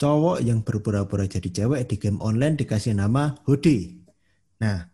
[0.00, 4.00] cowok yang berpura-pura jadi cewek di game online dikasih nama Hudi.
[4.64, 4.88] Nah,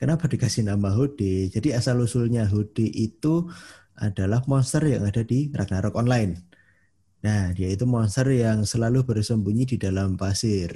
[0.00, 1.52] kenapa dikasih nama Hudi?
[1.52, 3.52] Jadi asal usulnya Hudi itu
[4.00, 6.40] adalah monster yang ada di Ragnarok Online.
[7.20, 10.72] Nah, dia itu monster yang selalu bersembunyi di dalam pasir.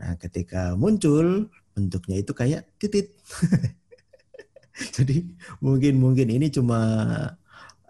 [0.00, 3.12] Nah, ketika muncul bentuknya itu kayak titit.
[4.96, 6.80] Jadi mungkin mungkin ini cuma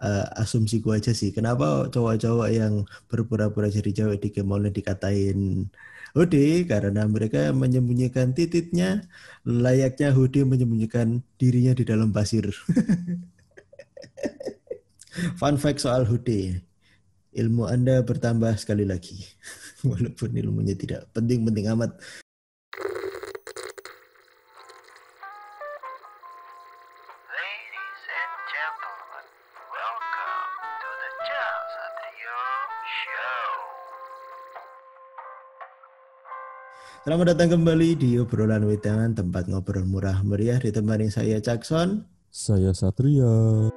[0.01, 1.31] uh, asumsiku aja sih.
[1.31, 5.69] Kenapa cowok-cowok yang berpura-pura jadi cewek di game online dikatain
[6.15, 9.03] Hudi karena mereka menyembunyikan tititnya
[9.43, 12.55] layaknya Hudi menyembunyikan dirinya di dalam pasir.
[15.39, 16.55] Fun fact soal Hudi.
[17.35, 19.27] Ilmu Anda bertambah sekali lagi.
[19.89, 21.99] Walaupun ilmunya tidak penting-penting amat.
[37.05, 42.01] Selamat datang kembali di obrolan wedangan tempat ngobrol murah meriah ditemani saya Jackson.
[42.33, 43.69] Saya Satria.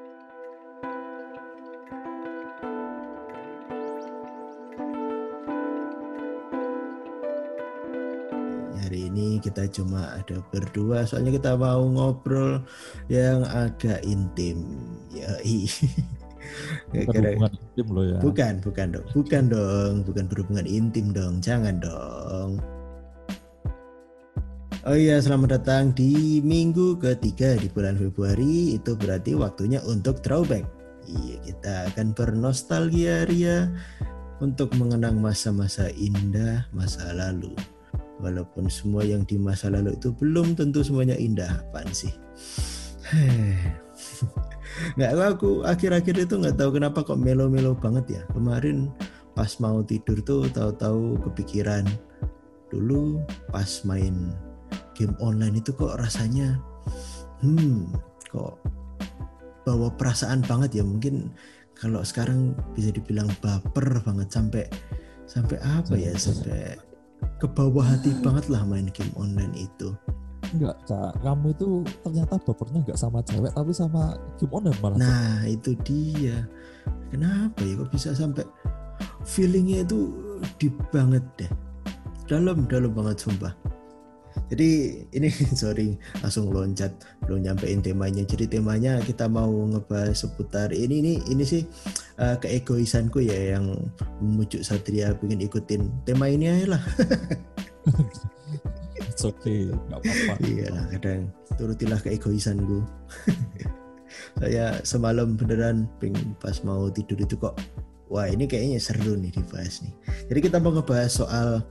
[8.81, 12.65] Hari ini kita cuma ada berdua soalnya kita mau ngobrol
[13.12, 14.65] yang agak intim.
[15.12, 15.37] Ya,
[16.97, 18.19] berhubungan intim loh ya.
[18.19, 19.07] Bukan, bukan dong.
[19.15, 21.39] Bukan dong, bukan berhubungan intim dong.
[21.39, 22.59] Jangan dong.
[24.83, 28.75] Oh iya, selamat datang di minggu ketiga di bulan Februari.
[28.75, 30.67] Itu berarti waktunya untuk throwback.
[31.06, 33.71] Iya, kita akan bernostalgia ria
[34.43, 37.55] untuk mengenang masa-masa indah masa lalu.
[38.19, 42.11] Walaupun semua yang di masa lalu itu belum tentu semuanya indah, apaan sih?
[44.97, 48.23] Nggak aku akhir-akhir itu nggak tahu kenapa kok melo-melo banget ya.
[48.33, 48.93] Kemarin
[49.33, 51.87] pas mau tidur tuh tahu-tahu kepikiran.
[52.69, 54.35] Dulu pas main
[54.93, 56.61] game online itu kok rasanya
[57.41, 57.95] hmm
[58.29, 58.61] kok
[59.65, 60.84] bawa perasaan banget ya.
[60.84, 61.33] Mungkin
[61.78, 64.65] kalau sekarang bisa dibilang baper banget sampai
[65.31, 66.75] sampai apa ya sampai
[67.39, 69.95] ke bawah hati banget lah main game online itu
[70.54, 71.12] enggak cak.
[71.20, 71.69] Kamu itu
[72.04, 76.47] ternyata bapernya enggak sama cewek tapi sama game online malah nah itu dia.
[77.09, 78.44] Kenapa ya kok bisa sampai
[79.25, 80.12] feelingnya itu
[80.60, 81.50] deep banget deh?
[82.28, 83.53] Dalam dalam banget sumpah.
[84.48, 85.28] Jadi ini
[85.60, 86.92] sorry langsung loncat.
[87.25, 88.25] Belum nyampein temanya.
[88.25, 91.65] Jadi temanya kita mau ngebahas seputar ini ini ini sih
[92.20, 93.72] uh, keegoisanku ya yang
[94.20, 95.88] memujuk Satria pengen ikutin.
[96.04, 96.82] Tema ini aja lah.
[99.19, 100.34] It's okay, nggak apa-apa.
[100.47, 102.87] Iya kadang turutilah keegoisanku.
[104.39, 107.59] Saya semalam beneran pengen pas mau tidur itu kok
[108.15, 109.91] wah ini kayaknya seru nih dibahas nih.
[110.31, 111.67] Jadi kita mau ngebahas soal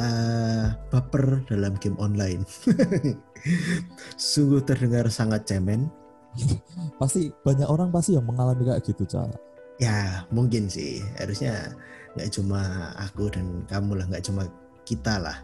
[0.00, 2.48] uh, baper dalam game online.
[4.16, 5.92] Sungguh terdengar sangat cemen.
[6.96, 9.36] pasti banyak orang pasti yang mengalami kayak gitu, Cak.
[9.76, 11.04] Ya, mungkin sih.
[11.20, 11.68] Harusnya
[12.16, 14.48] nggak cuma aku dan kamu lah, nggak cuma
[14.88, 15.36] kita lah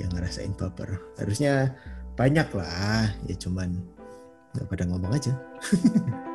[0.00, 1.00] yang ngerasain baper.
[1.18, 1.74] Harusnya
[2.14, 3.78] banyak lah, ya cuman
[4.54, 5.32] nggak pada ngomong aja.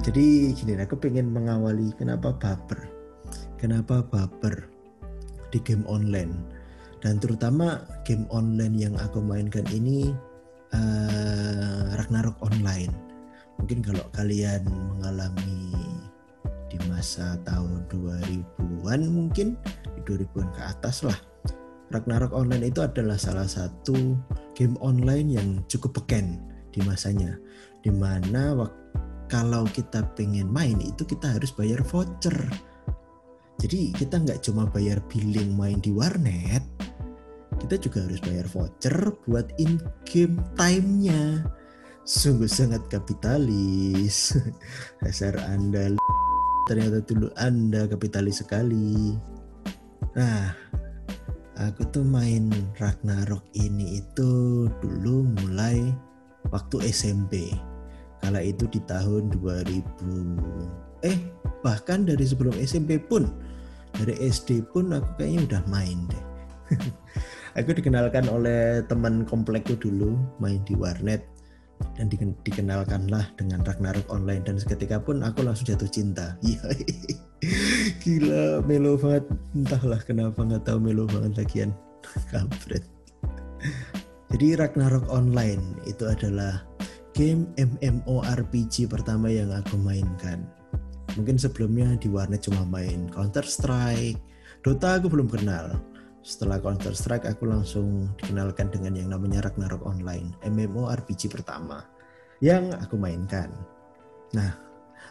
[0.00, 2.88] jadi gini aku pengen mengawali kenapa baper
[3.60, 4.66] kenapa baper
[5.52, 6.32] di game online
[7.04, 10.16] dan terutama game online yang aku mainkan ini
[10.74, 12.92] uh, Ragnarok online.
[13.60, 15.76] Mungkin kalau kalian mengalami
[16.70, 19.58] di masa tahun 2000-an mungkin
[19.94, 21.18] di 2000-an ke atas lah.
[21.90, 24.14] Ragnarok online itu adalah salah satu
[24.54, 26.38] game online yang cukup beken
[26.70, 27.34] di masanya.
[27.82, 28.54] Di mana
[29.26, 32.34] kalau kita pengen main itu kita harus bayar voucher.
[33.58, 36.64] Jadi kita nggak cuma bayar billing main di warnet,
[37.60, 38.96] kita juga harus bayar voucher
[39.28, 41.44] buat in-game time-nya.
[42.08, 44.34] Sungguh sangat kapitalis.
[45.04, 45.94] Dasar Anda
[46.66, 49.14] ternyata dulu Anda kapitalis sekali.
[50.16, 50.50] Nah,
[51.60, 52.48] aku tuh main
[52.80, 55.92] Ragnarok ini itu dulu mulai
[56.48, 57.52] waktu SMP
[58.20, 61.16] kala itu di tahun 2000 eh
[61.64, 63.28] bahkan dari sebelum SMP pun
[63.96, 66.24] dari SD pun aku kayaknya udah main deh
[67.60, 71.24] aku dikenalkan oleh teman komplekku dulu main di warnet.
[71.96, 72.12] Dan
[72.44, 74.44] dikenalkanlah dengan Ragnarok online.
[74.44, 76.36] Dan seketika pun aku langsung jatuh cinta.
[76.44, 76.60] Iya.
[78.04, 79.24] Gila melo banget.
[79.56, 81.70] Entahlah kenapa nggak tahu melo banget lagian.
[82.32, 82.84] Kampret.
[84.30, 86.62] Jadi Ragnarok Online itu adalah
[87.16, 90.46] game MMORPG pertama yang aku mainkan.
[91.18, 94.22] Mungkin sebelumnya di warnet cuma main Counter Strike,
[94.62, 95.80] Dota aku belum kenal.
[96.20, 101.80] Setelah Counter Strike aku langsung dikenalkan dengan yang namanya Ragnarok Online, MMORPG pertama
[102.44, 103.48] yang aku mainkan.
[104.36, 104.52] Nah,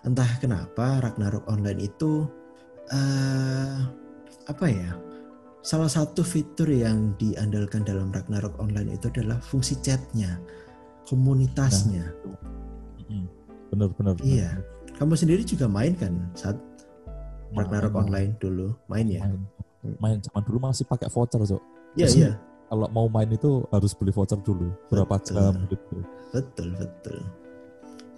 [0.06, 2.29] entah kenapa Ragnarok Online itu
[2.94, 3.77] uh,
[4.45, 4.94] apa ya?
[5.59, 10.39] Salah satu fitur yang diandalkan dalam Ragnarok Online itu adalah fungsi chatnya,
[11.09, 12.06] komunitasnya.
[13.69, 14.17] Benar-benar.
[14.23, 14.61] Iya.
[14.95, 16.56] Kamu sendiri juga main kan saat
[17.53, 17.97] Ragnarok.
[17.97, 19.25] Online dulu, main ya?
[19.25, 19.41] Main,
[19.99, 21.63] main zaman dulu masih pakai voucher, Cok.
[21.95, 22.31] Iya, iya.
[22.69, 25.35] Kalau mau main itu harus beli voucher dulu, berapa Betul.
[25.35, 25.95] jam gitu.
[26.29, 27.17] Betul, betul.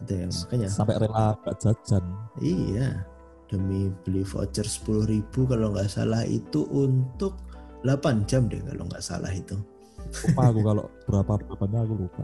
[0.03, 0.67] Itu ya, makanya.
[0.67, 2.03] Sampai rela gak jajan.
[2.41, 3.05] Iya,
[3.51, 7.35] demi beli voucher 10.000 kalau nggak salah itu untuk
[7.83, 9.59] 8 jam deh kalau nggak salah itu.
[10.27, 12.23] Lupa aku kalau berapa berapanya aku lupa.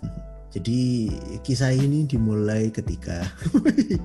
[0.54, 1.12] Jadi
[1.44, 3.20] kisah ini dimulai ketika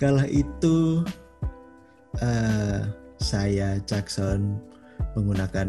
[0.00, 1.04] kala itu
[2.20, 2.80] eh,
[3.18, 4.58] saya Jackson
[5.14, 5.68] menggunakan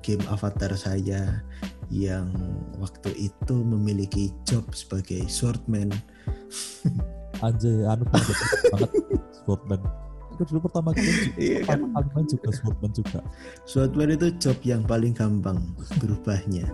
[0.00, 1.44] game avatar saya
[1.92, 2.32] yang
[2.80, 5.92] waktu itu memiliki job sebagai swordman
[7.44, 8.40] Anjay, anu banget,
[9.36, 9.80] Sportman.
[10.36, 11.84] Aku dulu pertama kali Iya kan?
[11.84, 13.20] pertama kali main juga Sportman juga.
[13.68, 15.60] Swordman itu job yang paling gampang
[16.00, 16.64] berubahnya.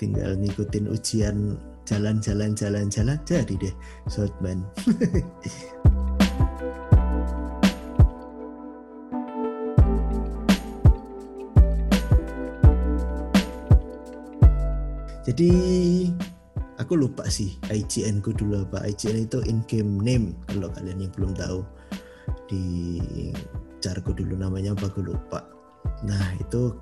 [0.00, 1.56] Tinggal ngikutin ujian
[1.88, 3.74] jalan-jalan jalan-jalan jadi deh
[4.12, 4.60] Swordman.
[15.28, 15.52] Jadi
[16.80, 18.88] aku lupa sih IGN ku dulu apa.
[18.88, 21.60] IGN itu in game name kalau kalian yang belum tahu
[22.48, 22.64] di
[23.84, 25.44] carku dulu namanya apa aku lupa.
[26.08, 26.72] Nah itu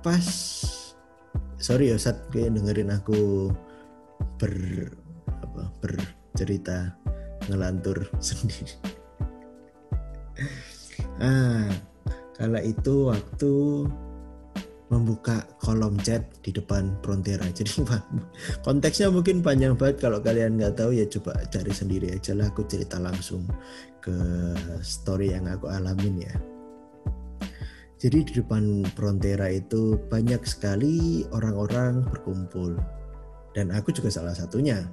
[0.00, 0.24] pas
[1.60, 3.52] sorry ya saat kayak dengerin aku
[4.40, 4.56] ber
[5.28, 6.96] apa bercerita
[7.52, 8.72] ngelantur sendiri.
[11.20, 11.68] ah
[12.40, 13.84] kala itu waktu
[14.92, 17.48] membuka kolom chat di depan Frontera.
[17.56, 17.80] Jadi
[18.60, 22.52] konteksnya mungkin panjang banget kalau kalian nggak tahu ya coba cari sendiri aja lah.
[22.52, 23.48] Aku cerita langsung
[24.04, 24.12] ke
[24.84, 26.34] story yang aku alamin ya.
[27.96, 32.76] Jadi di depan Frontera itu banyak sekali orang-orang berkumpul.
[33.56, 34.84] Dan aku juga salah satunya.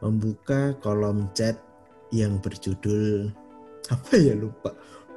[0.00, 1.60] Membuka kolom chat
[2.08, 3.28] yang berjudul
[3.94, 4.72] apa ya lupa.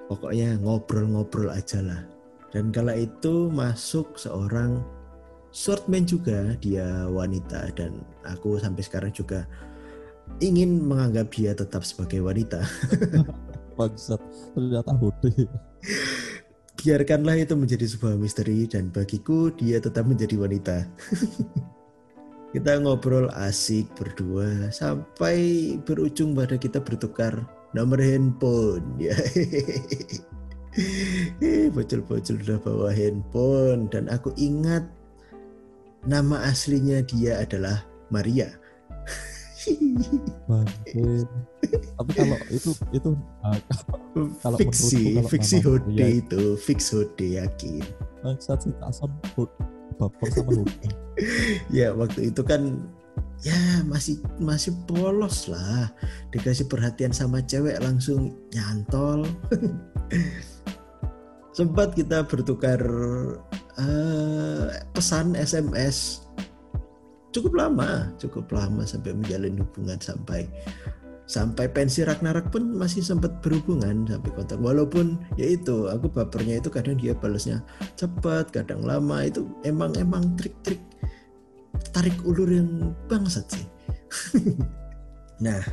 [0.09, 2.18] Pokoknya ngobrol-ngobrol aja lah.
[2.49, 4.81] Dan kala itu masuk seorang
[5.53, 9.45] swordman juga, dia wanita dan aku sampai sekarang juga
[10.41, 12.61] ingin menganggap dia tetap sebagai wanita.
[13.77, 14.19] Bangsat,
[14.53, 15.47] ternyata hode.
[16.79, 20.77] biarkanlah itu menjadi sebuah misteri dan bagiku dia tetap menjadi wanita.
[22.53, 27.45] kita ngobrol asik berdua sampai berujung pada kita bertukar
[27.77, 28.85] nomor handphone.
[28.99, 29.15] Ya.
[31.75, 34.83] Bocil-bocil udah bawa handphone dan aku ingat
[36.07, 38.49] nama aslinya dia adalah Maria.
[41.99, 43.09] Tapi kalau itu itu
[43.43, 43.59] uh,
[44.41, 47.83] Kalau fiksi, kalau fiksi hode itu, fix hode yakin.
[48.19, 49.11] bangsat si Tason
[49.99, 50.75] baper sama hode.
[51.77, 52.79] ya waktu itu kan
[53.43, 55.87] ya masih masih polos lah
[56.31, 59.23] dikasih perhatian sama cewek langsung nyantol
[61.59, 62.79] sempat kita bertukar
[63.75, 66.23] eh, pesan SMS
[67.35, 70.47] cukup lama cukup lama sampai menjalin hubungan sampai
[71.29, 74.57] sampai pensi Ragnarok pun masih sempat berhubungan sampai kontak.
[74.57, 77.61] Walaupun ya itu aku bapernya itu kadang dia balasnya
[78.01, 79.29] cepat kadang lama.
[79.29, 80.81] Itu emang emang trik-trik
[81.93, 83.65] tarik ulur yang bangsat sih.
[85.39, 85.63] Nah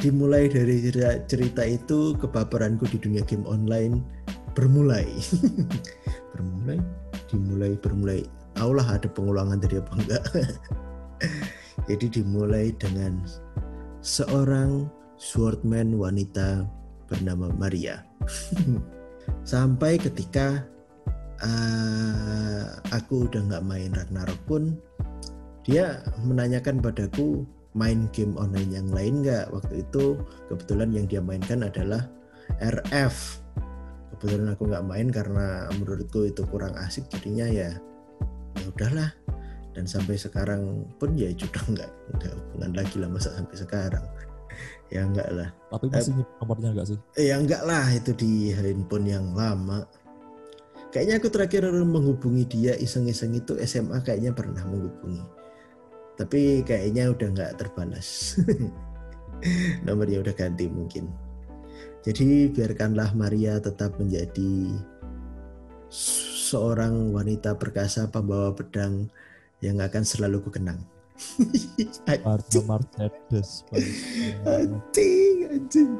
[0.00, 0.80] dimulai dari
[1.28, 4.00] cerita, itu kebaperanku di dunia game online
[4.56, 5.06] bermulai.
[6.34, 6.80] Bermulai?
[7.28, 8.20] Dimulai bermulai.
[8.56, 10.24] Tahulah ada pengulangan dari apa enggak.
[11.88, 13.20] Jadi dimulai dengan
[14.00, 14.88] seorang
[15.20, 16.64] swordman wanita
[17.06, 18.00] bernama Maria.
[19.52, 20.64] Sampai ketika
[21.44, 24.62] uh, aku udah nggak main Ragnarok pun
[25.64, 29.50] dia menanyakan padaku main game online yang lain nggak?
[29.54, 30.18] Waktu itu
[30.50, 32.06] kebetulan yang dia mainkan adalah
[32.58, 33.40] RF
[34.20, 37.70] kebetulan aku nggak main karena menurutku itu kurang asik jadinya ya
[38.58, 39.10] ya udahlah.
[39.70, 44.04] Dan sampai sekarang pun ya sudah nggak nggak hubungan lagi lah masa sampai sekarang.
[44.90, 45.54] Ya enggak lah.
[45.70, 46.98] Tapi masih nyimpen nomornya enggak sih?
[47.14, 49.86] Ya enggak lah itu di handphone yang lama.
[50.90, 55.22] Kayaknya aku terakhir menghubungi dia iseng-iseng itu SMA kayaknya pernah menghubungi
[56.20, 58.36] tapi kayaknya udah nggak terbalas
[59.88, 61.08] nomornya udah ganti mungkin.
[62.04, 64.76] Jadi biarkanlah Maria tetap menjadi
[65.92, 69.08] seorang wanita perkasa pembawa pedang
[69.64, 70.80] yang akan selalu kukenang.
[72.24, 73.68] Marta Mercedes
[74.48, 75.92] anjing anjing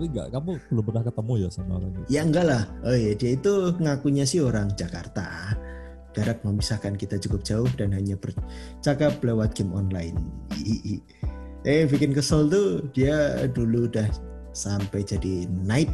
[0.00, 2.02] tapi enggak kamu belum pernah ketemu ya sama orang itu?
[2.08, 2.62] Ya enggak lah.
[2.88, 3.52] Oh iya, dia itu
[3.84, 5.52] ngakunya sih orang Jakarta.
[6.16, 10.16] Jarak memisahkan kita cukup jauh dan hanya bercakap lewat game online.
[11.68, 14.08] Eh bikin kesel tuh dia dulu udah
[14.56, 15.92] sampai jadi knight.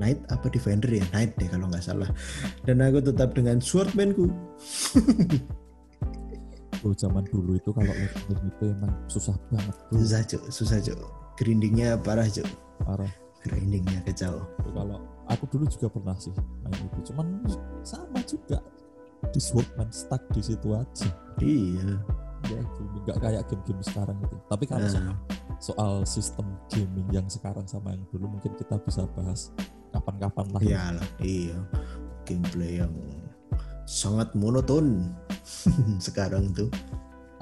[0.00, 1.04] Knight apa defender ya?
[1.12, 2.08] Knight deh kalau nggak salah.
[2.64, 4.32] Dan aku tetap dengan swordmanku.
[6.84, 9.96] Oh, zaman dulu itu kalau leveling itu emang susah banget bro.
[9.98, 10.42] susah cuk.
[10.54, 10.98] Susah cuk.
[11.34, 12.46] Grindingnya parah cuk.
[12.78, 13.10] Parah
[13.46, 14.98] grindingnya kacau Tuh, kalau
[15.30, 16.34] aku dulu juga pernah sih
[16.66, 17.14] main itu.
[17.14, 17.46] Cuman
[17.86, 18.58] sama juga.
[19.30, 21.08] Di swordman stuck di situ aja.
[21.38, 21.94] Iya.
[22.46, 22.60] Ya
[23.06, 24.92] nggak kayak game-game sekarang gitu tapi kalau Nah.
[24.92, 25.14] soal,
[25.58, 29.50] soal sistem gaming yang sekarang sama yang dulu mungkin kita bisa bahas
[29.90, 30.60] kapan-kapan lah.
[30.62, 31.58] Iya lah iya.
[32.22, 32.92] Gameplay yang
[33.86, 35.10] sangat monoton
[36.06, 36.70] sekarang tuh.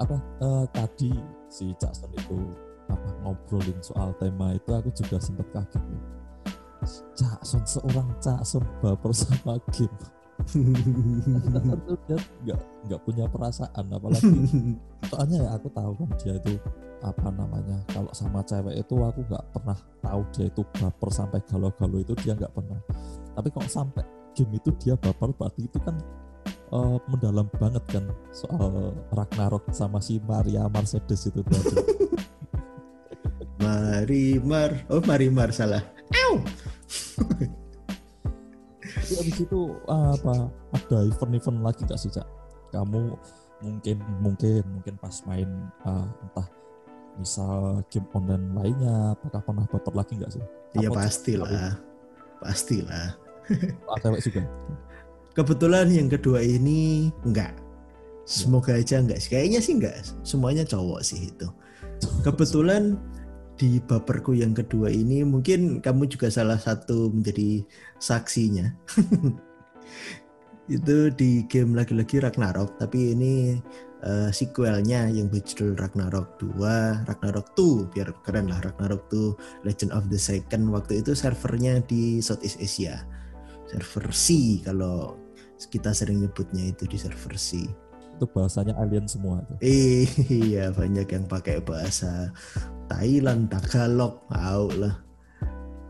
[0.01, 1.11] Apa eh, tadi
[1.49, 2.39] si Jackson itu
[2.89, 6.03] apa ngobrolin soal tema itu aku juga sempat kaget nih.
[7.17, 9.97] Jackson seorang Jackson baper sama game.
[12.05, 14.29] Dia nggak nggak punya perasaan apalagi.
[15.09, 16.53] Soalnya ya aku tahu kan dia itu
[17.01, 21.99] apa namanya kalau sama cewek itu aku nggak pernah tahu dia itu baper sampai galau-galau
[22.03, 22.79] itu dia nggak pernah.
[23.33, 24.03] Tapi kok sampai
[24.35, 25.95] game itu dia baper berarti itu kan
[26.75, 28.03] eh, mendalam banget kan
[28.35, 31.79] soal Ragnarok sama si Maria Mercedes itu tadi
[33.65, 35.81] Marimar oh Marimar salah
[36.29, 36.37] Ow!
[38.85, 42.25] tapi abis itu apa ada event-event lagi gak sih Cak?
[42.69, 43.17] kamu
[43.63, 45.49] mungkin mungkin mungkin pas main
[45.87, 46.47] eh, entah
[47.15, 50.43] misal game online lainnya apakah pernah baper lagi nggak sih?
[50.75, 51.79] ya Apa- pastilah.
[52.43, 53.07] pastilah.
[53.87, 54.41] Ah, cewek juga.
[55.31, 57.55] kebetulan yang kedua ini enggak.
[58.27, 59.95] Semoga aja enggak kayaknya sih enggak.
[60.27, 61.47] Semuanya cowok sih itu.
[62.25, 62.99] Kebetulan
[63.55, 67.63] di baperku yang kedua ini mungkin kamu juga salah satu menjadi
[67.99, 68.71] saksinya.
[70.75, 73.61] Itu di game lagi-lagi Ragnarok tapi ini
[74.01, 80.09] eh, sequelnya yang berjudul Ragnarok 2 Ragnarok 2 biar keren lah Ragnarok 2 Legend of
[80.09, 80.73] the Second.
[80.73, 83.05] Waktu itu servernya di Southeast Asia
[83.69, 85.17] server C kalau
[85.71, 87.65] kita sering nyebutnya itu di server C
[88.15, 89.59] Itu bahasanya alien semua tuh.
[89.59, 92.31] Iya banyak yang pakai bahasa
[92.87, 94.95] Thailand, Tagalog, mau lah.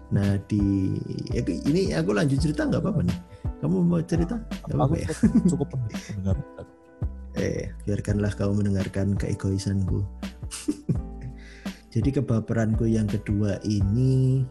[0.10, 0.96] Nah di
[1.30, 3.20] ya, ini aku lanjut cerita nggak apa-apa nih.
[3.62, 4.36] Kamu mau cerita?
[4.38, 5.10] Nggak Aku apa-apa ya.
[5.46, 6.38] cukup, mendengar.
[7.36, 10.02] Eh biarkanlah kamu mendengarkan keegoisanku.
[11.96, 14.44] Jadi kebaperanku yang kedua ini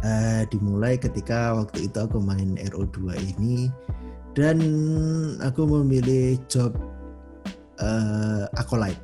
[0.00, 3.68] eh, dimulai ketika waktu itu aku main RO2 ini
[4.32, 4.58] dan
[5.44, 6.72] aku memilih job
[7.80, 9.00] eh, acolyte.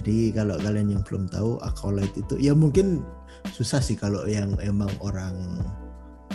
[0.00, 3.02] Jadi kalau kalian yang belum tahu acolyte itu ya mungkin
[3.50, 5.64] susah sih kalau yang emang orang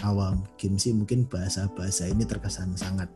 [0.04, 3.08] awam game sih mungkin bahasa-bahasa ini terkesan sangat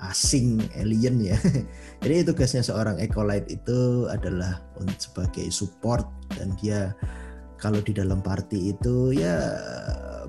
[0.00, 1.36] asing alien ya.
[2.04, 4.64] Jadi tugasnya seorang acolyte itu adalah
[4.96, 6.96] sebagai support dan dia
[7.60, 9.36] kalau di dalam party itu ya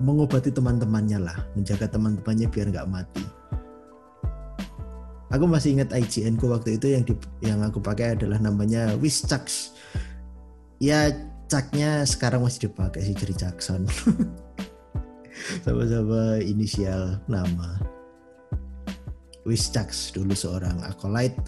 [0.02, 3.24] mengobati teman-temannya lah, menjaga teman-temannya biar nggak mati.
[5.32, 9.72] Aku masih ingat IGN ku waktu itu yang di, yang aku pakai adalah namanya Wischucks.
[10.84, 11.08] Ya
[11.48, 13.88] caknya sekarang masih dipakai sih jadi Jackson.
[15.64, 17.80] Sama-sama inisial nama.
[19.48, 21.40] Wischucks dulu seorang acolyte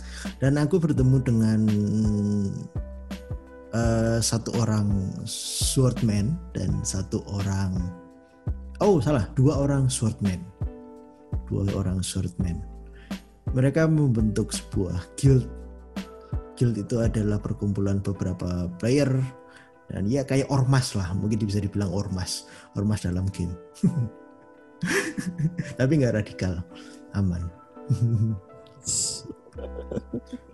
[0.41, 1.61] dan aku bertemu dengan
[3.69, 7.77] eh, satu orang swordman dan satu orang
[8.81, 10.41] oh salah dua orang swordman
[11.45, 12.57] dua orang swordman
[13.53, 15.45] mereka membentuk sebuah guild.
[16.57, 19.09] Guild itu adalah perkumpulan beberapa player.
[19.89, 21.13] Dan ya kayak ormas lah.
[21.13, 22.49] Mungkin bisa dibilang ormas.
[22.73, 23.53] Ormas dalam game.
[25.79, 26.65] Tapi nggak radikal.
[27.13, 27.45] Aman.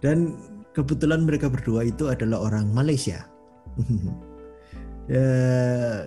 [0.03, 0.35] Dan
[0.75, 3.23] kebetulan mereka berdua itu adalah orang Malaysia.
[5.09, 5.25] Ya,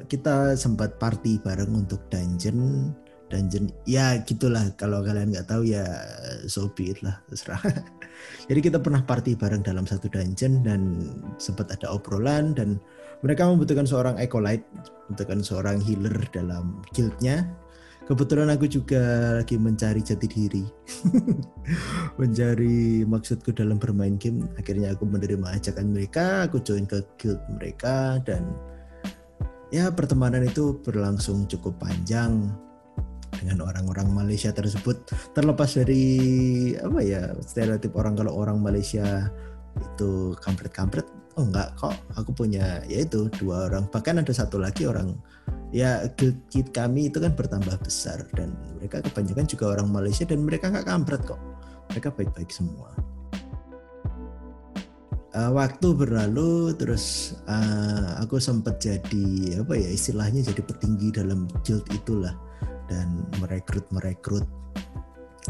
[0.07, 2.95] kita sempat party bareng untuk dungeon.
[3.27, 4.71] Dungeon ya gitulah.
[4.79, 5.83] Kalau kalian nggak tahu ya
[6.47, 6.71] so
[7.03, 7.63] lah terserah.
[8.49, 10.81] Jadi kita pernah party bareng dalam satu dungeon dan
[11.37, 12.81] sempat ada obrolan dan
[13.23, 14.67] mereka membutuhkan seorang acolyte
[15.07, 17.47] membutuhkan seorang healer dalam guildnya.
[18.03, 20.67] Kebetulan aku juga lagi mencari jati diri.
[22.21, 24.51] Mencari maksudku dalam bermain game.
[24.59, 28.59] Akhirnya aku menerima ajakan mereka aku join ke guild mereka dan
[29.71, 32.51] ya pertemanan itu berlangsung cukup panjang
[33.41, 35.09] dengan orang-orang Malaysia tersebut.
[35.33, 36.05] Terlepas dari
[36.77, 39.33] apa ya stereotip orang kalau orang Malaysia
[39.79, 41.09] itu kampret-kampret
[41.41, 41.97] oh enggak kok.
[42.21, 43.89] Aku punya yaitu dua orang.
[43.89, 45.17] Bahkan ada satu lagi orang
[45.73, 50.69] ya guild kami itu kan bertambah besar dan mereka kebanyakan juga orang Malaysia dan mereka
[50.69, 51.41] nggak kampret kok.
[51.93, 52.93] Mereka baik-baik semua.
[55.33, 61.89] Uh, waktu berlalu terus uh, aku sempat jadi apa ya istilahnya jadi petinggi dalam guild
[61.89, 62.37] itulah
[62.87, 64.47] dan merekrut merekrut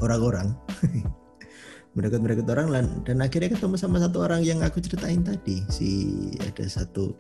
[0.01, 0.57] orang-orang.
[1.93, 2.73] Merekrut merekrut orang
[3.05, 5.61] dan akhirnya ketemu sama satu orang yang aku ceritain tadi.
[5.69, 5.89] Si
[6.41, 7.13] ada satu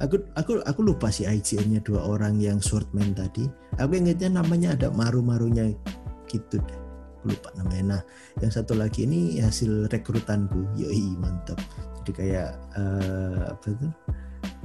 [0.00, 3.44] aku aku aku lupa si IGN-nya dua orang yang swordman tadi.
[3.76, 5.76] Aku ingetnya namanya ada maru-marunya
[6.24, 6.80] gitu deh.
[7.20, 7.84] Aku lupa namanya.
[7.84, 8.00] Nah
[8.40, 10.72] yang satu lagi ini hasil rekrutanku.
[10.72, 11.60] Yoi mantap.
[12.00, 13.88] Jadi kayak uh, apa itu?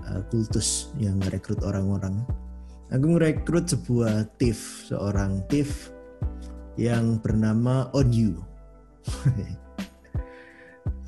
[0.08, 2.16] Uh, kultus yang merekrut orang-orang
[2.90, 5.94] aku merekrut sebuah thief seorang thief
[6.80, 8.50] yang bernama Onyu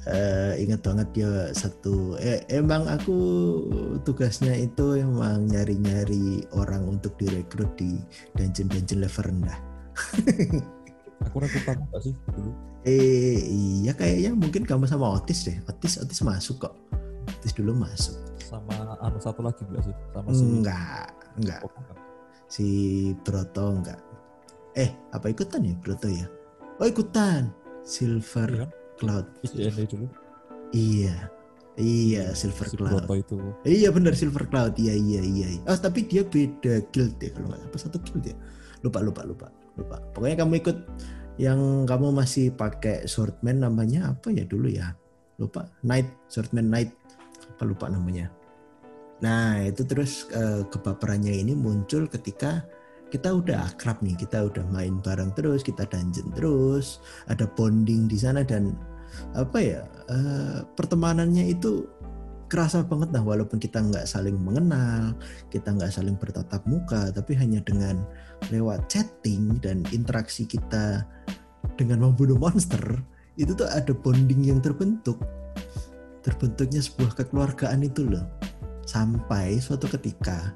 [0.07, 3.17] uh, ingat banget dia satu eh, emang aku
[4.05, 7.97] tugasnya itu emang nyari-nyari orang untuk direkrut di
[8.38, 9.57] dungeon-dungeon level rendah.
[11.29, 12.51] aku rekrutan apa sih dulu?
[12.81, 15.57] Eh iya kayaknya mungkin kamu sama Otis deh.
[15.69, 16.73] Otis Otis masuk kok.
[17.38, 18.17] Otis dulu masuk.
[18.41, 19.95] Sama anu satu lagi enggak sih?
[20.11, 21.07] Sama si enggak,
[21.39, 21.61] enggak.
[21.63, 21.71] Oh,
[22.51, 22.67] si
[23.23, 24.00] Broto enggak.
[24.75, 26.27] Eh, apa ikutan ya Broto ya?
[26.79, 27.51] Oh ikutan
[27.85, 28.67] Silver iya.
[28.97, 29.25] Cloud.
[29.53, 30.07] Iya dulu.
[30.71, 31.15] Iya.
[31.79, 33.07] Iya, Silver si Cloud.
[33.15, 33.35] itu.
[33.63, 34.75] Iya benar Silver Cloud.
[34.77, 35.47] Iya iya iya.
[35.65, 38.36] Oh, tapi dia beda guild ya kalau apa satu guild ya.
[38.84, 39.47] Lupa lupa lupa
[39.79, 39.97] lupa.
[40.13, 40.77] Pokoknya kamu ikut
[41.39, 44.93] yang kamu masih pakai swordman namanya apa ya dulu ya?
[45.39, 45.65] Lupa.
[45.82, 46.91] Knight, swordman Knight.
[47.58, 48.29] Apa lupa namanya.
[49.21, 52.65] Nah, itu terus uh, kebaperannya ini muncul ketika
[53.13, 58.17] kita udah akrab nih, kita udah main bareng terus, kita dungeon terus, ada bonding di
[58.17, 58.73] sana dan
[59.36, 61.84] apa ya uh, pertemanannya itu
[62.47, 65.15] kerasa banget nah walaupun kita nggak saling mengenal,
[65.47, 68.03] kita nggak saling bertatap muka, tapi hanya dengan
[68.49, 71.07] lewat chatting dan interaksi kita
[71.79, 72.84] dengan membunuh monster
[73.39, 75.15] itu tuh ada bonding yang terbentuk,
[76.27, 78.27] terbentuknya sebuah kekeluargaan itu loh.
[78.91, 80.51] Sampai suatu ketika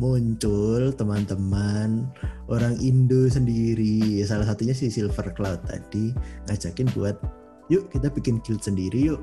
[0.00, 2.08] muncul teman-teman
[2.48, 4.24] orang Indo sendiri.
[4.24, 6.16] Salah satunya si Silver Cloud tadi
[6.48, 7.20] ngajakin buat
[7.68, 9.20] yuk kita bikin guild sendiri yuk.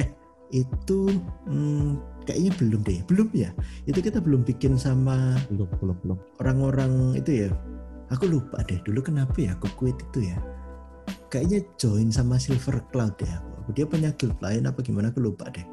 [0.00, 0.08] Eh
[0.56, 1.12] itu
[1.44, 3.04] hmm, kayaknya belum deh.
[3.04, 3.52] Belum ya?
[3.84, 6.18] Itu kita belum bikin sama belum belum belum.
[6.40, 7.50] orang-orang itu ya?
[8.08, 10.40] Aku lupa deh dulu kenapa ya aku quit itu ya.
[11.28, 13.44] Kayaknya join sama Silver Cloud ya.
[13.76, 15.12] Dia punya guild lain apa gimana?
[15.12, 15.64] Aku lupa deh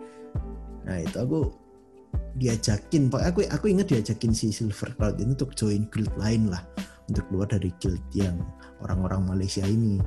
[0.86, 1.52] nah itu aku
[2.38, 3.10] diajakin.
[3.10, 6.62] Pak aku aku ingat diajakin si Silver Cloud ini untuk join guild lain lah.
[7.10, 8.38] Untuk keluar dari guild yang
[8.82, 10.02] orang-orang Malaysia ini.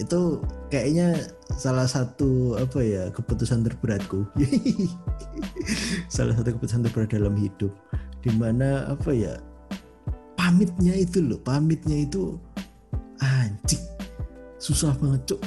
[0.00, 0.40] Itu
[0.72, 1.28] kayaknya
[1.60, 4.24] salah satu apa ya keputusan terberatku.
[6.14, 7.70] Salah satu keputusan terberat dalam hidup.
[8.24, 9.36] Di mana apa ya
[10.34, 12.40] pamitnya itu loh pamitnya itu
[13.20, 13.84] anjing.
[14.60, 15.40] Susah banget cuk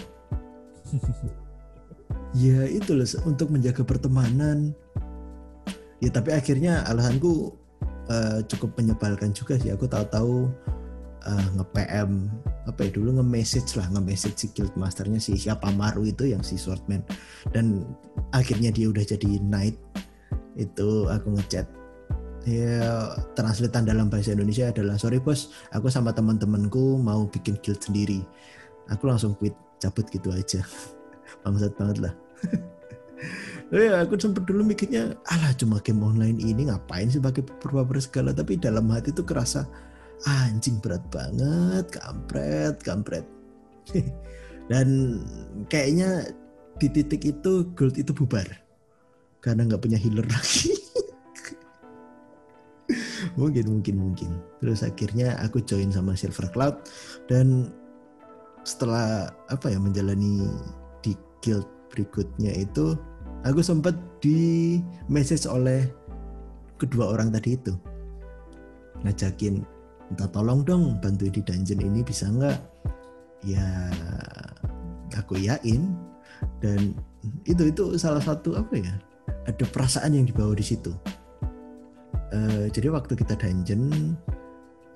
[2.33, 4.73] ya itu loh untuk menjaga pertemanan.
[6.01, 7.53] Ya tapi akhirnya alasanku
[8.09, 9.71] uh, cukup menyebalkan juga sih.
[9.71, 10.49] Aku tahu-tahu
[11.23, 12.27] uh, nge-PM
[12.63, 16.57] apa ya dulu nge-message lah nge-message si guild masternya si siapa Maru itu yang si
[16.57, 17.05] swordman.
[17.53, 17.85] Dan
[18.33, 19.77] akhirnya dia udah jadi knight.
[20.57, 21.69] Itu aku ngechat.
[22.43, 23.07] Ya
[23.39, 28.25] translatean dalam bahasa Indonesia adalah sorry bos aku sama teman-temanku mau bikin guild sendiri.
[28.91, 30.59] Aku langsung quit cabut gitu aja.
[31.47, 32.22] Bangsat banget lah
[33.73, 38.36] ya aku sempat dulu mikirnya alah cuma game online ini ngapain sih pakai purba segala?
[38.36, 39.65] Tapi dalam hati tuh kerasa
[40.27, 43.25] anjing berat banget kampret kampret.
[44.71, 45.19] Dan
[45.67, 46.32] kayaknya
[46.79, 48.47] di titik itu gold itu bubar
[49.43, 50.71] karena nggak punya healer lagi.
[53.39, 54.29] Mungkin mungkin mungkin.
[54.62, 56.86] Terus akhirnya aku join sama Silver Cloud
[57.25, 57.73] dan
[58.62, 60.45] setelah apa ya menjalani
[61.01, 62.97] di guild berikutnya itu
[63.45, 65.86] aku sempat di message oleh
[66.82, 67.77] kedua orang tadi itu.
[69.06, 69.62] Ngajakin
[70.10, 72.58] minta tolong dong bantu di dungeon ini bisa nggak?
[73.45, 73.93] Ya
[75.13, 75.93] aku yakin.
[76.60, 76.97] Dan
[77.47, 78.93] itu itu salah satu apa ya
[79.47, 80.91] ada perasaan yang dibawa di situ.
[82.34, 84.17] Eh, jadi waktu kita dungeon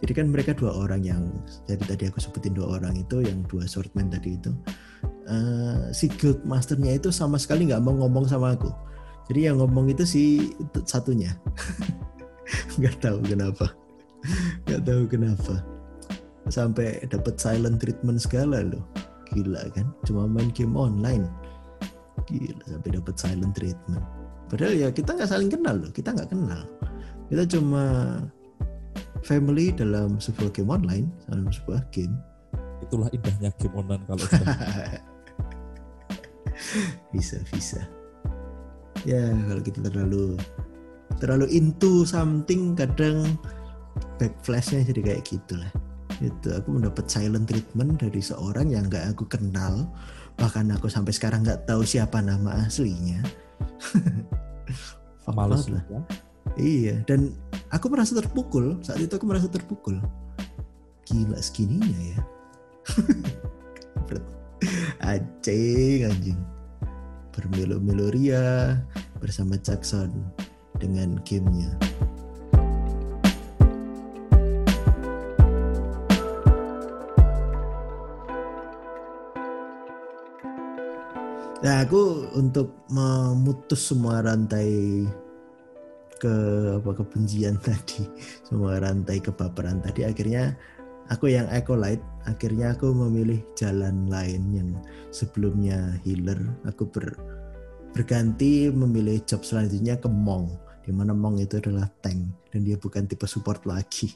[0.04, 1.24] jadi kan mereka dua orang yang
[1.66, 4.54] jadi tadi aku sebutin dua orang itu yang dua swordman tadi itu
[5.28, 8.72] Eh, si guild masternya itu sama sekali nggak mau ngomong sama aku.
[9.28, 10.24] Jadi yang ngomong itu si
[10.88, 11.36] satunya.
[12.80, 13.76] Nggak tahu kenapa.
[14.64, 15.54] Nggak tahu kenapa.
[16.48, 18.88] Sampai dapat silent treatment segala loh.
[19.36, 19.92] Gila kan?
[20.08, 21.28] Cuma main game online.
[22.32, 24.06] Gila sampai dapat silent treatment.
[24.48, 25.92] Padahal ya kita nggak saling kenal loh.
[25.92, 26.64] Kita nggak kenal.
[27.28, 27.84] Kita cuma
[29.24, 32.14] family dalam sebuah game online dalam sebuah game.
[32.86, 34.58] Itulah indahnya game online kalau sudah
[37.14, 37.82] bisa bisa.
[39.06, 40.36] Ya kalau kita terlalu
[41.18, 43.38] terlalu into something kadang
[44.22, 45.72] backflashnya jadi kayak gitulah.
[46.18, 49.86] Itu aku mendapat silent treatment dari seorang yang nggak aku kenal.
[50.38, 53.22] Bahkan aku sampai sekarang nggak tahu siapa nama aslinya.
[55.28, 55.84] Banget lah.
[55.92, 56.02] ya.
[56.58, 57.36] Iya, dan
[57.72, 58.80] aku merasa terpukul.
[58.84, 60.00] Saat itu aku merasa terpukul.
[61.08, 62.20] Gila segininya ya.
[65.04, 66.40] anjing, anjing.
[67.32, 68.82] Bermelo-melo ria
[69.22, 70.12] bersama Jackson
[70.82, 71.72] dengan gamenya.
[81.58, 85.04] Nah, aku untuk memutus semua rantai
[86.18, 86.34] ke
[86.82, 88.06] apa kebencian tadi,
[88.46, 90.04] semua rantai kebaperan tadi.
[90.04, 90.58] Akhirnya
[91.14, 94.70] aku yang acolyte, akhirnya aku memilih jalan lain yang
[95.14, 97.16] sebelumnya healer, aku ber,
[97.96, 100.52] berganti memilih job selanjutnya ke Mong,
[100.84, 104.12] di mana Mong itu adalah tank dan dia bukan tipe support lagi.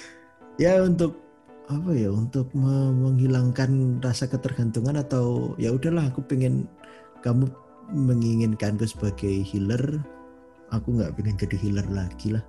[0.62, 1.26] ya untuk
[1.66, 6.70] apa ya untuk me- menghilangkan rasa ketergantungan atau ya udahlah aku pengen
[7.26, 7.50] kamu
[7.90, 9.98] menginginkanku sebagai healer
[10.72, 12.44] aku nggak pengen jadi healer lagi lah.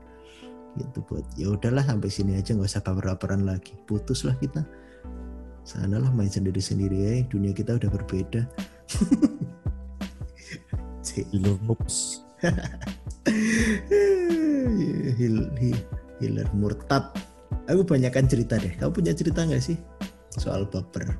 [0.77, 3.73] Gitu buat ya udahlah sampai sini aja nggak usah baper-baperan lagi.
[3.85, 4.65] Putus lah kita.
[5.67, 8.47] Sanalah main sendiri sendiri ya dunia kita udah berbeda.
[11.17, 12.21] Healer noobs
[15.57, 15.83] he-
[16.21, 17.09] healer murtad.
[17.67, 18.77] Aku banyakkan cerita deh.
[18.77, 19.77] Kamu punya cerita nggak sih?
[20.37, 21.17] Soal baper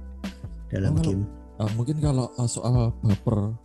[0.71, 1.23] dalam Oh, game.
[1.57, 3.57] Ah, mungkin kalau uh, soal baper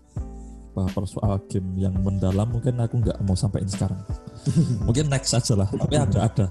[0.73, 4.01] baper soal game yang mendalam mungkin aku nggak mau sampaikan sekarang.
[4.89, 6.47] Mungkin next aja lah tapi ada ada.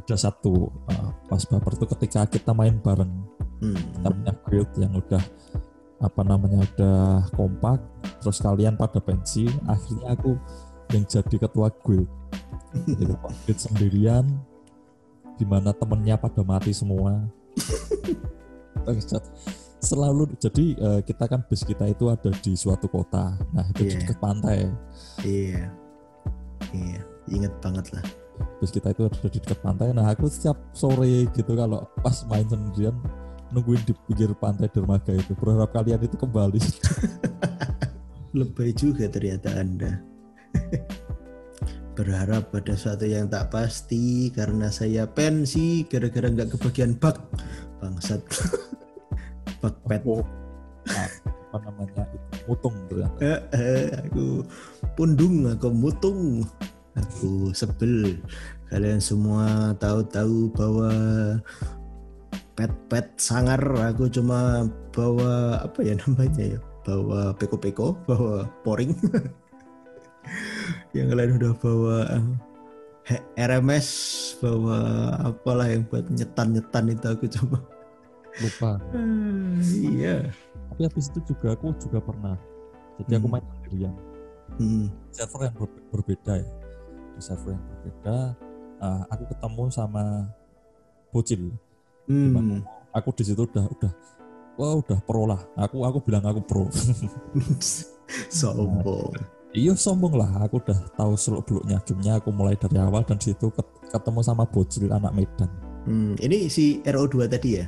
[0.00, 3.12] Ada satu uh, pas baper tuh ketika kita main bareng.
[3.60, 3.76] Hmm.
[3.76, 5.20] kita punya guild yang udah
[6.00, 7.76] apa namanya udah kompak
[8.24, 10.32] terus kalian pada pensi akhirnya aku
[10.96, 12.08] yang jadi ketua guild.
[12.86, 14.26] Jadi ketua guild sendirian
[15.40, 17.24] di mana temennya pada mati semua.
[18.84, 19.06] Terus
[19.80, 23.36] selalu jadi eh, kita kan base kita itu ada di suatu kota.
[23.52, 24.00] Nah itu di Iya.
[24.04, 24.58] dekat pantai.
[25.24, 25.62] Iya.
[26.70, 27.00] Iya.
[27.30, 28.04] Inget banget lah.
[28.60, 29.92] Base kita itu ada di dekat pantai.
[29.92, 32.94] Nah aku setiap sore gitu kalau pas main sendirian
[33.50, 35.32] nungguin di pinggir pantai dermaga itu.
[35.34, 36.60] Berharap kalian itu kembali.
[38.38, 39.98] Lebay juga ternyata anda.
[41.98, 47.18] Berharap pada sesuatu yang tak pasti karena saya pensi gara-gara nggak kebagian bug
[47.82, 48.22] bangsat
[49.60, 50.24] pet Oh,
[50.88, 51.08] ah,
[51.52, 52.28] apa namanya itu?
[52.48, 54.24] Mutung ternyata Eh, eh, aku
[54.96, 56.20] pundung aku mutung.
[56.96, 58.18] Aku sebel.
[58.72, 60.90] Kalian semua tahu-tahu bahwa
[62.58, 66.60] pet-pet sangar aku cuma bawa apa ya namanya ya?
[66.80, 68.96] Bawa peko-peko bawa poring
[70.96, 71.96] yang lain udah bawa
[73.06, 73.88] eh, RMS
[74.40, 74.78] bawa
[75.22, 77.58] apalah yang buat nyetan-nyetan itu aku coba
[78.38, 78.78] lupa.
[79.60, 80.30] Iya.
[80.70, 82.36] Tapi habis itu juga aku juga pernah.
[82.98, 83.34] Jadi aku Hmm.
[83.34, 83.94] main sendirian.
[84.50, 84.86] Hmm.
[85.08, 86.48] server yang ber- berbeda ya.
[87.14, 88.16] Di server yang berbeda
[88.78, 90.04] ah, aku ketemu sama
[91.10, 91.50] bocil.
[92.06, 92.62] Hmm.
[92.90, 93.92] aku di situ udah udah
[94.54, 95.40] wah udah pro lah.
[95.56, 96.64] Aku aku bilang aku pro.
[98.30, 99.14] Sombong.
[99.50, 100.30] Iya sombong lah.
[100.46, 102.18] Aku udah tahu seluk beluknya gamenya.
[102.18, 105.50] Aku mulai dari awal dan di situ ket- ketemu sama bocil anak Medan.
[105.80, 107.66] Hmm, ini si RO2 tadi ya?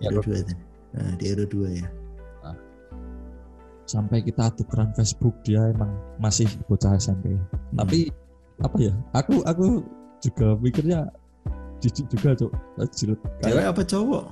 [0.00, 0.54] Ya, RO2 tadi.
[0.90, 1.86] Nah, di RO2 ya.
[3.84, 7.74] sampai kita tukeran Facebook dia emang masih bocah SMP Hmm.
[7.76, 8.06] tapi
[8.60, 9.82] apa ya aku aku
[10.20, 11.10] juga mikirnya
[11.78, 12.52] jijik juga cok
[12.92, 14.24] jilat cewek apa cowok?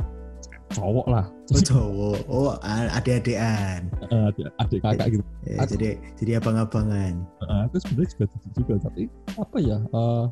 [0.68, 2.18] cowok lah Oh, cowok.
[2.28, 3.88] Oh, adik-adikan.
[4.04, 7.14] Eh, adik, adik kakak gitu Ya, Aku- jadi jadi abang-abangan.
[7.40, 9.02] Eh, aku sebenarnya juga jijik juga tapi
[9.32, 10.24] apa ya eh,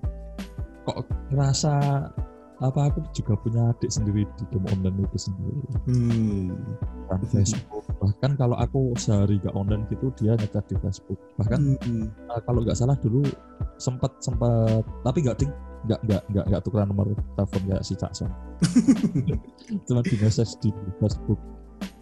[0.84, 0.96] kok
[1.32, 1.72] ngerasa
[2.56, 6.56] apa aku juga punya adik sendiri di game online itu sendiri Hmm.
[7.04, 12.08] kan Facebook bahkan kalau aku sehari gak online gitu dia ngecat di Facebook bahkan Hmm.
[12.32, 13.28] uh, kalau nggak salah dulu
[13.76, 15.52] sempat sempat tapi nggak ding
[15.84, 18.32] nggak nggak nggak nggak tukeran nomor telepon kayak si Cakson
[19.86, 21.40] cuma di message di Facebook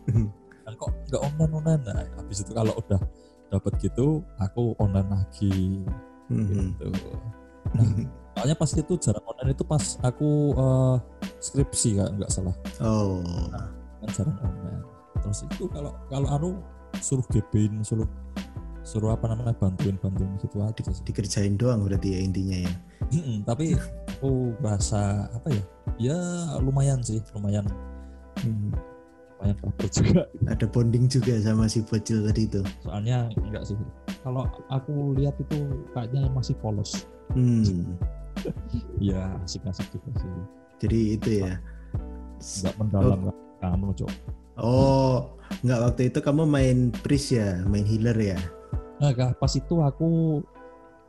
[0.07, 0.31] Hmm.
[0.63, 3.03] dan kok nggak online online nah habis itu kalau udah
[3.51, 5.83] dapat gitu aku online lagi
[6.31, 6.47] Hmm.
[6.79, 6.89] gitu
[7.77, 7.89] nah
[8.45, 11.01] soalnya pas itu jarang online itu pas aku uh,
[11.41, 13.25] skripsi nggak nggak salah Oh.
[14.05, 14.85] kan jarang online
[15.17, 16.49] terus itu kalau kalau anu
[17.01, 18.05] suruh gepin suruh
[18.85, 22.73] suruh apa namanya bantuin bantuin gitu aja sih Dikerjain doang berarti ya intinya ya.
[23.17, 23.81] Mm-mm, tapi
[24.13, 25.65] aku rasa apa ya
[25.97, 26.19] ya
[26.61, 27.65] lumayan sih lumayan
[28.45, 28.77] Hmm.
[29.41, 29.57] lumayan
[29.89, 32.61] juga Ada bonding juga sama si bocil tadi itu.
[32.85, 33.77] soalnya enggak sih
[34.21, 35.65] kalau aku lihat itu
[35.97, 37.97] kayaknya masih polos Hmm.
[38.99, 40.31] Ya asik-asik juga sih.
[40.83, 41.55] Jadi itu ya.
[42.39, 44.13] nggak mendalam nggak kamu cok.
[44.55, 45.33] Oh,
[45.65, 48.39] nggak waktu itu kamu main priest ya, main healer ya.
[49.03, 50.39] nah pas itu aku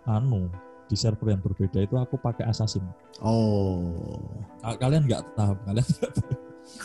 [0.09, 0.49] anu
[0.89, 2.81] di server yang berbeda itu aku pakai assassin.
[3.21, 4.21] Oh,
[4.61, 6.33] Ka- kalian nggak tahu kalian nggak tahu.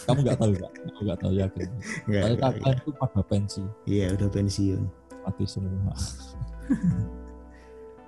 [0.04, 1.68] kamu nggak tahu nggak aku nggak tahu yakin
[2.04, 3.62] Soalnya nggak, kalian itu pada pensi.
[3.88, 4.82] Iya, udah pensiun.
[5.20, 5.92] mati semua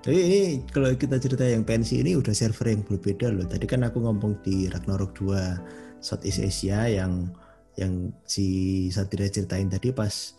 [0.03, 3.47] Tapi ini kalau kita cerita yang pensi ini udah server yang berbeda loh.
[3.47, 7.31] Tadi kan aku ngomong di Ragnarok 2 Southeast Asia yang
[7.79, 10.35] yang si Satria ceritain tadi pas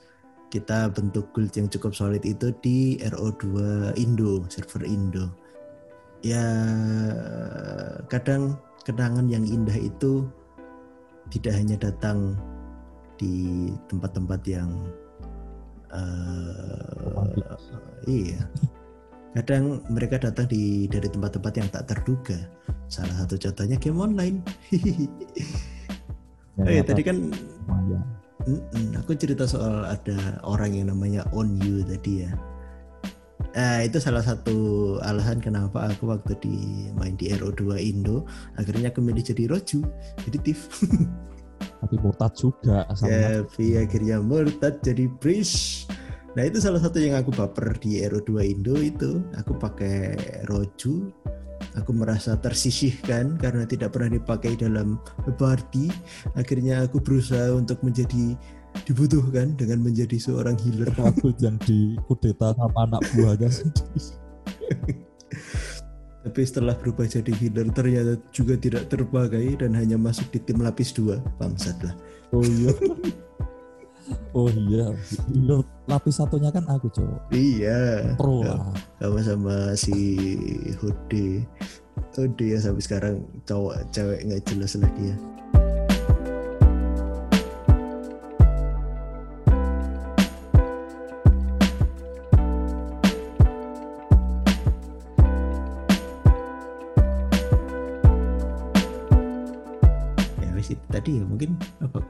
[0.53, 3.49] kita bentuk guild yang cukup solid itu di RO2
[3.97, 5.33] Indo, server Indo.
[6.21, 6.45] Ya
[8.13, 10.29] kadang kenangan yang indah itu
[11.33, 12.37] tidak hanya datang
[13.17, 14.71] di tempat-tempat yang
[17.01, 17.73] Romantis.
[18.05, 18.45] iya
[19.35, 22.39] kadang mereka datang di dari tempat-tempat yang tak terduga.
[22.87, 24.39] Salah satu contohnya game online.
[26.55, 27.35] Oh iya, tadi kan
[28.95, 32.31] aku cerita soal ada orang yang namanya On You tadi ya.
[33.55, 34.55] Nah, itu salah satu
[35.03, 36.57] alasan kenapa aku waktu di
[36.99, 38.27] main di RO2 Indo
[38.59, 39.83] akhirnya aku milih jadi Roju
[40.27, 40.71] jadi Tiff.
[41.83, 45.91] Tapi murtad juga sama tapi akhirnya murtad jadi Priest
[46.35, 49.23] nah itu salah satu yang aku baper di RO2 Indo itu.
[49.39, 50.19] Aku pakai
[50.51, 51.11] Roju.
[51.75, 54.95] Aku merasa tersisihkan karena tidak pernah dipakai dalam
[55.39, 55.91] party
[56.39, 58.39] akhirnya aku berusaha untuk menjadi
[58.87, 60.91] dibutuhkan dengan menjadi seorang healer.
[60.99, 64.03] Aku yang di kudeta sama anak buahnya sendiri.
[66.25, 70.95] Tapi setelah berubah jadi healer ternyata juga tidak terpakai dan hanya masuk di tim lapis
[70.95, 71.95] 2 bangsat lah.
[72.31, 72.73] Oh iya.
[74.37, 74.95] Oh iya.
[75.31, 78.17] Healer lapis satunya kan aku cowok iya.
[78.17, 78.57] Pro Ya.
[78.57, 78.73] lah.
[79.01, 79.97] Sama sama si
[80.81, 81.45] Hode
[82.17, 85.15] Hode ya sampai sekarang cowok cewek nggak jelas lah dia
[100.41, 101.51] ya itu tadi ya mungkin.
[101.83, 102.01] apa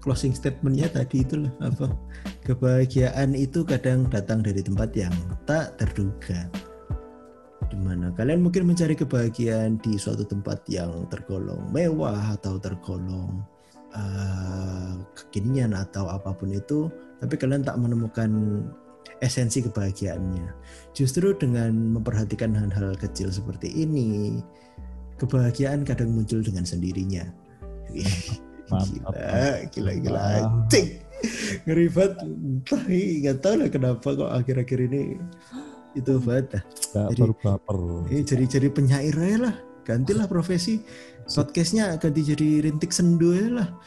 [0.00, 1.92] closing statementnya tadi itulah apa
[2.48, 5.12] kebahagiaan itu kadang datang dari tempat yang
[5.44, 6.48] tak terduga.
[7.70, 13.44] Di mana kalian mungkin mencari kebahagiaan di suatu tempat yang tergolong mewah atau tergolong
[13.94, 16.90] eh, kekinian atau apa pun itu
[17.22, 18.64] tapi kalian tak menemukan
[19.20, 20.50] esensi kebahagiaannya.
[20.96, 24.40] Justru dengan memperhatikan hal-hal kecil seperti ini
[25.20, 27.28] kebahagiaan kadang muncul dengan sendirinya
[28.70, 30.20] Mantap, gila gila gila.
[30.40, 30.88] Anjing
[31.68, 32.12] ngeri banget.
[32.24, 35.02] Entah ih, nggak tahu lah kenapa kok akhir-akhir ini.
[35.92, 36.62] Itu banget
[36.94, 37.78] Gak Jadi- baper.
[38.08, 39.54] ini jadi jadi penyair aja lah.
[39.82, 40.80] Gantilah profesi.
[41.30, 43.68] Podcastnya ganti jadi rintik sendu aja lah.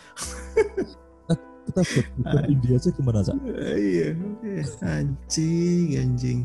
[1.63, 1.80] Kita
[2.19, 3.39] buat India aja gimana cak?
[3.48, 4.08] Eh, iya
[4.43, 6.39] eh, anjing anjing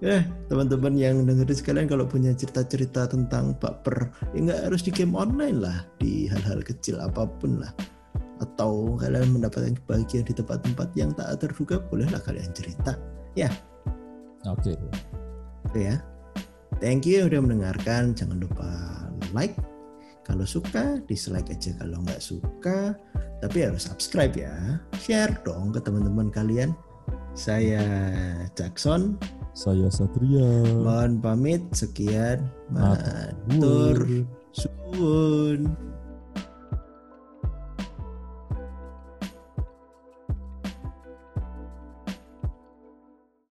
[0.00, 5.12] Eh, teman-teman yang dengerin sekalian kalau punya cerita-cerita tentang baper, ya nggak harus di game
[5.12, 7.68] online lah, di hal-hal kecil apa pun lah.
[8.40, 12.96] Atau kalian mendapatkan kebahagiaan di tempat-tempat yang tak terduga, bolehlah kalian cerita.
[14.48, 14.72] oke
[15.68, 16.00] Oke ya.
[16.80, 18.16] Thank you udah mendengarkan.
[18.16, 18.68] Jangan lupa
[19.36, 19.52] like
[20.24, 22.96] kalau suka, dislike aja kalau nggak suka.
[23.44, 24.80] Tapi harus subscribe ya.
[24.96, 26.72] Share dong ke teman-teman kalian.
[27.36, 27.84] Saya
[28.56, 29.20] Jackson.
[29.52, 30.46] Saya Satria
[30.78, 31.62] Mohon pamit.
[31.74, 32.46] Sekian.
[32.70, 34.06] Matur.
[34.54, 35.56] Matur.